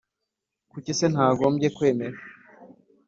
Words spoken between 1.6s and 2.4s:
kwemera